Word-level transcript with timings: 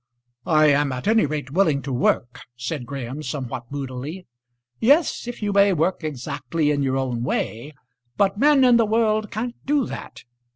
"I 0.47 0.65
am 0.69 0.91
at 0.93 1.07
any 1.07 1.27
rate 1.27 1.51
willing 1.51 1.83
to 1.83 1.93
work," 1.93 2.39
said 2.57 2.87
Graham 2.87 3.21
somewhat 3.21 3.71
moodily. 3.71 4.25
"Yes, 4.79 5.27
if 5.27 5.43
you 5.43 5.53
may 5.53 5.73
work 5.73 6.03
exactly 6.03 6.71
in 6.71 6.81
your 6.81 6.97
own 6.97 7.21
way. 7.23 7.73
But 8.17 8.39
men 8.39 8.63
in 8.63 8.77
the 8.77 8.85
world 8.87 9.29
can't 9.29 9.53
do 9.63 9.85
that. 9.85 10.23